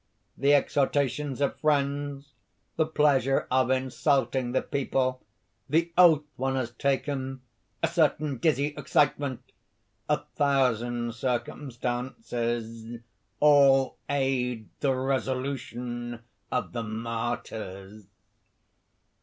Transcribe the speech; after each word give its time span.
The 0.35 0.55
exhortations 0.55 1.41
of 1.41 1.59
friends, 1.59 2.33
the 2.75 2.87
pleasure 2.87 3.45
of 3.51 3.69
insulting 3.69 4.51
the 4.51 4.63
people, 4.63 5.21
the 5.69 5.93
oath 5.95 6.23
one 6.37 6.55
has 6.55 6.71
taken, 6.71 7.41
a 7.83 7.87
certain 7.87 8.39
dizzy 8.39 8.73
excitement, 8.75 9.51
a 10.09 10.21
thousand 10.37 11.13
circumstances 11.13 12.99
all 13.39 13.97
aid 14.09 14.69
the 14.79 14.95
resolution 14.95 16.21
of 16.51 16.71
the 16.73 16.81
martyrs...." 16.81 18.07